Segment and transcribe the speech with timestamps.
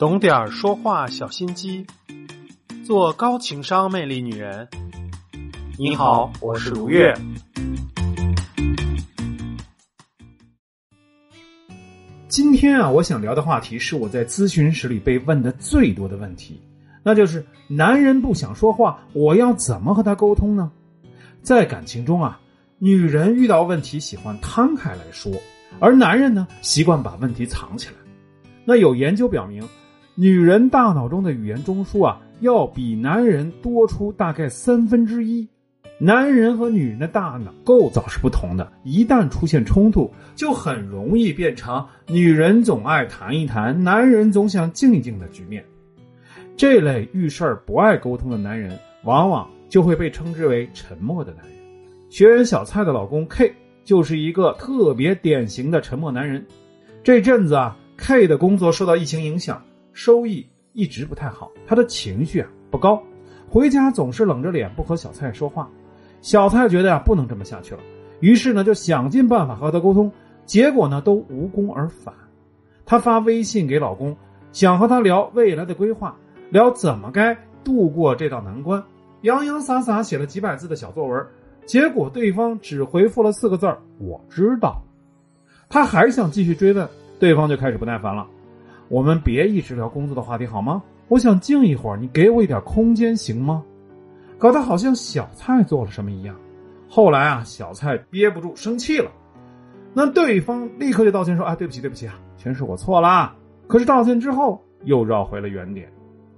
[0.00, 1.86] 懂点儿说话小心机，
[2.86, 4.66] 做高情商魅力女人。
[5.76, 7.14] 你好，我是如月。
[12.28, 16.58] 今天啊，我想聊的话题是我在咨询室里被问的最多的问题，
[17.02, 20.72] 那就是男人不想说话，我要怎么和他沟通呢？
[21.42, 22.40] 在感情中啊，
[22.78, 25.30] 女人遇到问题喜欢摊开来说，
[25.78, 27.96] 而男人呢习惯把问题藏起来。
[28.64, 29.62] 那有研究表明，
[30.20, 35.48] 女人大脑中的语言中枢啊，要比男人多出大概三分之一。
[35.98, 45.64] 男人和女人的大脑构造是不同的，一旦出现冲突，就很容易变成女人总爱谈一谈，男人总想静一静的局面。
[46.54, 51.54] 这类遇事儿不爱沟通的男人，往往就会被称之为沉默的男人。
[52.10, 56.44] 学员小蔡的老公 K 就是一个特别典型的沉默男人。
[57.02, 59.62] 这阵子啊，K 的工作受到疫情影响，
[59.92, 63.02] 收益一直不太好，他的情绪啊不高，
[63.48, 65.68] 回家总是冷着脸不和小蔡说话。
[66.20, 67.80] 小蔡觉得呀，不能这么下去了，
[68.20, 70.12] 于是呢，就想尽办法和他沟通，
[70.44, 72.14] 结果呢，都无功而返。
[72.84, 74.16] 他发微信给老公，
[74.52, 76.16] 想和他聊未来的规划，
[76.50, 78.82] 聊怎么该度过这道难关，
[79.22, 81.26] 洋洋洒洒写了几百字的小作文，
[81.66, 84.82] 结果对方只回复了四个字儿：“我知道。”
[85.70, 86.88] 他还想继续追问，
[87.18, 88.26] 对方就开始不耐烦了
[88.90, 90.82] ：“我们别一直聊工作的话题好吗？
[91.06, 93.62] 我想静一会儿，你给我一点空间行吗？”
[94.36, 96.34] 搞得好像小蔡做了什么一样。
[96.88, 99.08] 后来啊，小蔡憋不住生气了，
[99.94, 103.32] 那对方立刻就道歉说：“啊，对不起，对不起啊，全是我错啦。”
[103.68, 105.88] 可是道歉之后又绕回了原点。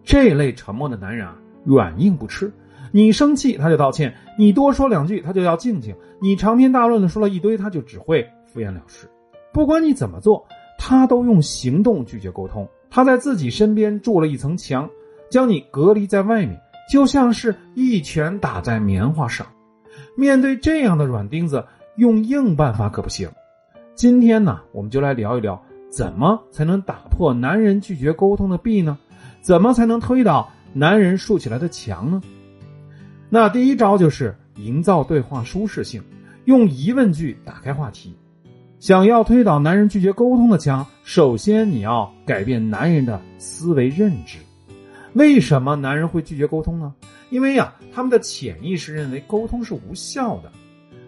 [0.05, 2.53] 这类沉默的男人啊，软硬不吃。
[2.91, 9.09] 你生气他就道歉，你多说两句他就要静静，你长篇大论的说了一堆他就只会敷衍了事。
[9.55, 10.47] 不管你怎么做，
[10.85, 12.69] 他都用行动拒绝沟通。
[12.91, 14.91] 他在自己身边筑了一层墙，
[15.31, 16.61] 将你隔离在外面。
[16.91, 19.47] 就像是一拳打在棉花上，
[20.17, 23.31] 面对这样的软钉子，用硬办法可不行。
[23.95, 28.99] 今天呢，我们就来聊一聊，怎么才能打破男人拒绝沟通的壁呢？
[29.41, 32.21] 怎么才能推倒男人竖起来的墙呢？
[33.31, 36.03] 那第一招就是营造对话舒适性，
[36.45, 38.17] 用疑问句打开话题。
[38.83, 44.39] 想要推倒男人拒绝沟通的墙，首先你要改变男人的思维认知。
[45.13, 46.93] 为什么男人会拒绝沟通呢？
[47.31, 50.51] 因为呀，他们的潜意识认为沟通是无效的。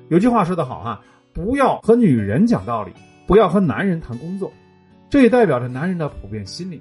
[0.08, 1.02] 有句话说得好哈，
[1.32, 2.92] 不要和女人讲道理，
[3.26, 4.52] 不要和男人谈工作。
[5.10, 6.80] 这也代表着男人的普遍心理，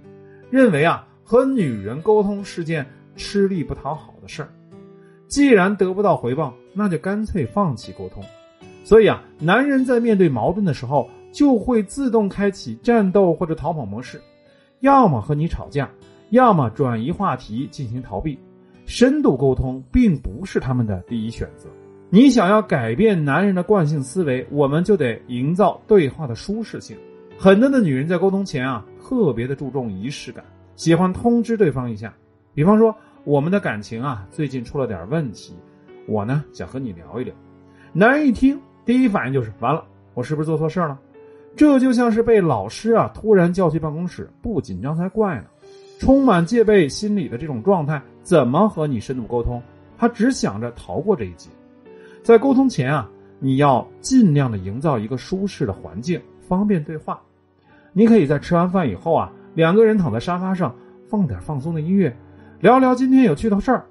[0.52, 4.50] 认为啊，和女人沟通是件吃力不讨好的事儿。
[5.28, 8.24] 既然得不到回报，那就干脆放弃沟通。
[8.84, 14.22] 所以啊，男人在面对矛盾的时候，就会自动开启战斗或者逃跑模式，
[14.82, 15.90] 要么和你吵架。
[16.30, 18.40] 要么转移话题进行逃避，
[18.88, 21.70] 深度沟通并不是他们的第一选择。
[22.10, 26.98] 你想要改变男人的惯性思维，我们就得营造对话的舒适性。
[27.38, 30.44] 很多的女人在沟通前啊，特别的注重仪式感，
[30.76, 32.12] 喜欢通知对方一下。
[32.56, 32.96] 比方说，
[33.26, 35.54] 我们的感情啊，最近出了点问题，
[36.08, 37.32] 我呢想和你聊一聊。
[37.92, 39.84] 男人一听，第一反应就是完了，
[40.14, 41.00] 我是不是做错事了？
[41.56, 45.46] 这就像是被老师啊突然叫去办公室，不紧张才怪呢。
[46.00, 49.62] 充满戒备心理的这种状态，怎么和你深度沟通？
[49.98, 51.50] 他只想着逃过这一劫。
[52.24, 57.22] 在沟通前啊，你要尽量的营造一个舒适的环境，方便对话。
[57.94, 60.76] 你可以在吃完饭以后啊，两个人躺在沙发上，
[61.08, 62.14] 放点放松的音乐，
[62.60, 63.86] 聊聊今天有趣的事儿。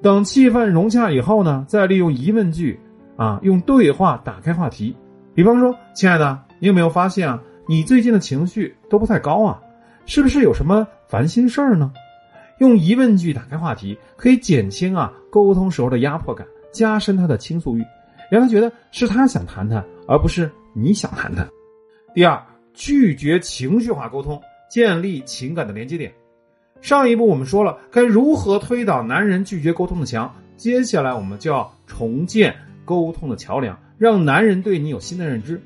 [0.00, 2.78] 等气氛融洽以后呢，再利用疑问句
[3.18, 4.96] 啊，用对话打开话题。
[5.34, 9.60] 比方说，亲爱的，你有没有发现啊，你最近的情绪都不太高啊？
[10.06, 10.86] 是不是有什么？
[11.08, 11.92] 烦心事儿呢？
[12.58, 17.84] 用疑问句打开话题，可以减轻啊沟通时候的压迫感，加深他的倾诉欲，
[18.30, 21.48] 让他觉得是他想谈谈，而不是你想谈谈。
[22.14, 22.40] 第二，
[22.72, 24.40] 拒绝情绪化沟通，
[24.70, 26.12] 建立情感的连接点。
[26.80, 32.54] 上一步我们说了该如何推倒男人拒绝沟通的墙，接下来我们就要重建
[32.88, 35.60] 沟通的桥梁，让男人对你有新的认知。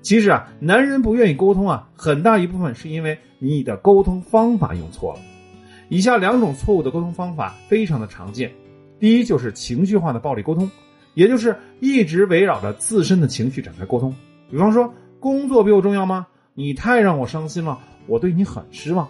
[0.00, 5.20] 其实啊，男人不愿意沟通啊，很大一部分是因为你的沟通方法用错了。
[5.88, 8.52] 以下两种错误的沟通方法非常的常见。
[9.00, 10.70] 第一就是情绪化的暴力沟通，
[11.14, 14.14] 也就是一直围绕着自身的情绪展开沟通。
[14.48, 16.28] 比方说，工作比我重要吗？
[16.54, 19.08] 你太让我伤心了，我对你很失望。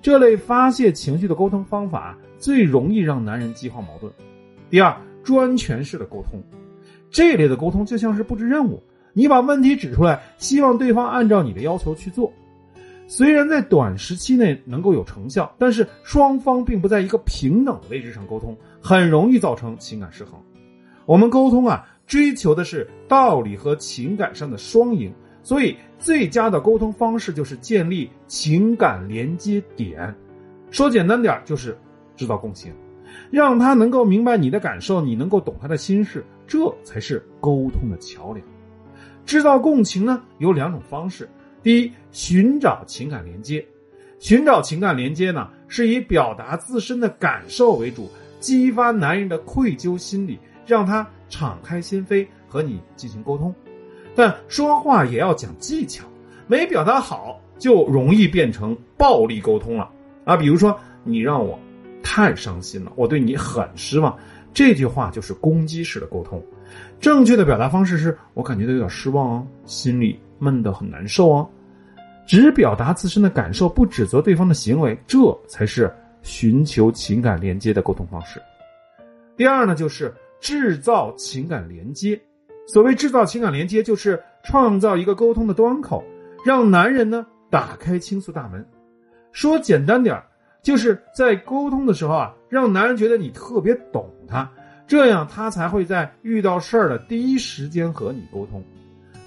[0.00, 4.10] 这类发泄情绪的沟通方法最容易让男人激化矛盾。
[4.70, 6.42] 第二，专权式的沟通，
[7.12, 8.82] 这类的沟通就像是布置任务。
[9.12, 12.32] 你把问题指出来，希望对方按照你的要求去做。
[13.06, 20.40] 虽然在短时期内能够有成效，但是双方并不在一个平等的位置上沟通，很容易造成情感失衡。
[21.04, 25.12] 我们沟通啊，追求的是道理和情感上的双赢，
[25.42, 30.14] 所以最佳的沟通方式就是建立情感连接点。
[30.70, 31.76] 说简单点就是
[32.16, 32.72] 制造共情，
[33.30, 38.46] 让他能够明白你的感受，你能够懂他的心事，这才是沟通的桥梁。
[39.24, 41.26] 制造共情呢，有两种方式。
[41.62, 43.66] 第一，寻找情感连接。
[44.18, 48.06] 寻找情感连接呢，是以表达自身的感受为主，
[48.38, 53.54] 激发男人的愧疚心理，让他敞开心扉和你进行沟通。
[54.14, 56.04] 但说话也要讲技巧，
[56.46, 59.90] 没表达好就容易变成暴力沟通了
[60.26, 60.36] 啊！
[60.36, 61.58] 比如说，你让我
[62.02, 64.14] 太伤心了，我对你很失望，
[64.52, 66.42] 这句话就是攻击式的沟通。
[67.00, 70.18] 正确的表达方式是我感觉到有点失望哦，心里。
[70.42, 71.48] 闷得很难受哦，
[72.26, 75.88] 只表达自身的感受，不指责对方的行为，这才是
[76.20, 78.42] 寻求情感连接的沟通方式。
[79.36, 82.20] 第二呢，就是制造情感连接。
[82.66, 86.02] 所谓制造情感连接，就是创造一个沟通的端口，
[86.44, 88.66] 让男人呢打开倾诉大门。
[89.30, 90.20] 说简单点
[90.60, 94.50] 就是在沟通的时候啊，让男人觉得你特别懂他，
[94.86, 98.62] 这样他才会在遇到事儿的第一时间和你沟通。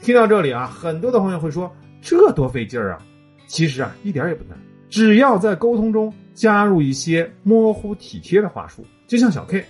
[0.01, 3.01] 听到这里啊，很多的朋友会说这多费劲儿啊！
[3.47, 4.57] 其实啊，一点也不难，
[4.89, 9.65] 只要在沟通中加入一些模糊体贴的话术，就像小 K，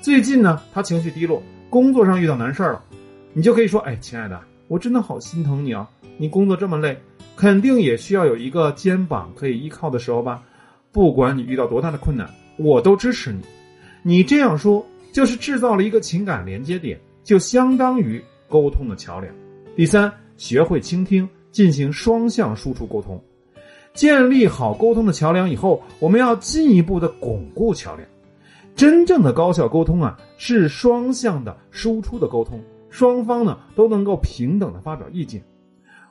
[0.00, 2.82] 最近呢，他情绪低落，工作上遇到难事儿了，
[3.32, 5.88] 你就可以说：“哎，亲爱的，我真的好心疼你啊！
[6.16, 6.98] 你工作这么累，
[7.36, 10.42] 肯定也需要有一个肩膀可以依靠的时候吧？
[10.92, 13.42] 不管你遇到多大的困难，我都支持你。”
[14.06, 19.34] 你这样说，就是制造了一个情感连接点，就相当于沟通的桥梁。
[19.74, 23.18] 第三，学会倾听，进行双向输出沟通，
[23.94, 28.06] 建立好沟通的桥梁以后，我们要进一步的巩固桥梁。
[28.76, 32.60] 真正的高效沟通啊，是双向的输出的沟通，
[32.90, 35.42] 双方呢都能够平等的发表意见。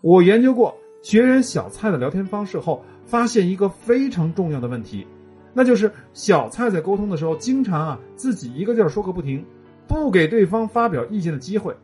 [0.01, 5.05] 我研究过学员小蔡的聊天方式后，发现一个非常重要的问题，
[5.53, 9.45] 那就是小蔡在沟通的时候，经常啊自己一个劲儿说个不停，
[9.87, 11.75] 不给对方发表意见的机会，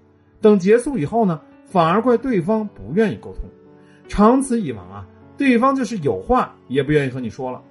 [0.42, 1.40] 等结束以后呢。
[1.72, 3.44] 反而怪对方不愿意沟通，
[4.08, 5.06] 长此以往啊，
[5.38, 7.62] 对方就是有话也不愿意和你说了。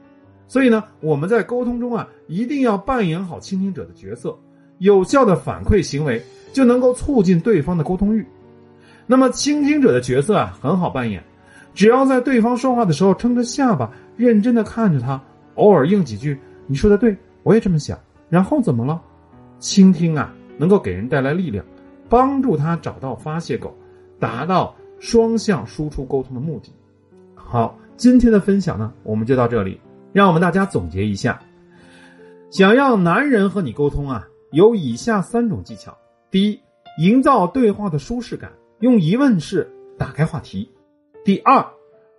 [0.46, 4.38] 所以呢，我们在沟通中啊，一定要扮演好倾听者的角色，
[4.78, 6.22] 有效的反馈行为
[6.52, 8.24] 就能够促进对方的沟通欲。
[9.04, 11.20] 那么，倾听者的角色啊，很好扮演，
[11.74, 15.20] 只要在对方说话的时候撑着下巴，认真的看着他，
[15.58, 17.99] 偶尔应几句“你说的对，我也这么想”，
[18.31, 19.00] 然后怎么了？
[19.58, 21.64] 倾听啊，能够给人带来力量，
[22.08, 23.76] 帮助他找到发泄口。
[24.20, 26.72] 达到双向输出沟通的目的。
[27.37, 29.81] 好，今天的分享呢，我们就到这里。
[30.12, 31.40] 让我们大家总结一下：
[32.50, 35.96] 想要男人和你沟通啊，有以下三种技巧。
[36.32, 36.60] 第一，
[36.99, 38.50] 营造对话的舒适感，
[38.81, 40.69] 用疑问式打开话题；
[41.25, 41.64] 第二，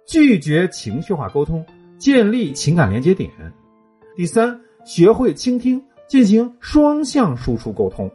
[0.07, 1.65] 拒绝情绪化沟通，
[1.99, 3.29] 建立情感连接点；
[4.15, 8.09] 第三，学会倾听，进行双向输出沟通。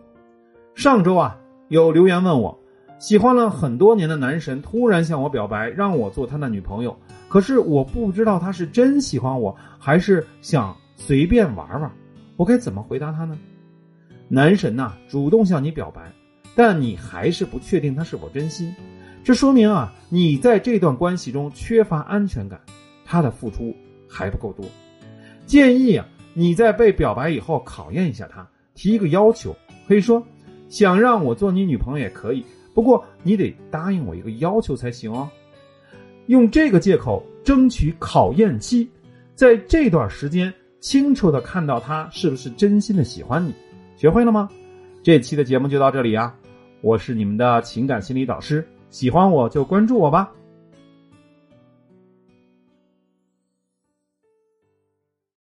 [0.75, 1.39] 上周啊，
[1.69, 2.59] 有留言问我。
[2.99, 6.97] 喜欢了很多年的男神突然向我表白，让我做他的女朋友。
[7.29, 11.93] 可是我不知道他是真喜欢我，还是想随便玩玩。
[12.37, 13.39] 我该怎么回答他呢？
[14.29, 16.11] 男神呐，主动向你表白，
[16.55, 18.75] 但你还是不确定他是否真心，
[19.23, 22.59] 这说明啊，你在这段关系中缺乏安全感，
[23.05, 23.75] 他的付出
[24.09, 24.65] 还不够多。
[25.47, 29.55] 建议啊，你在被表白以后考验一下他，提一个要求，
[29.87, 30.25] 可以说
[30.69, 32.45] 想让我做你女朋友也可以。
[32.75, 35.29] 不过你得答应我一个要求才行哦。
[36.27, 38.89] 用这个借口争取考验期，
[39.35, 43.55] 在这段时间清楚的看到他是不是真心的喜欢你。
[43.97, 44.49] 学会了吗？
[45.03, 46.35] 这期的节目就到这里啊！
[46.81, 50.33] 我是你们的情感心理导师，喜欢我就关注我吧。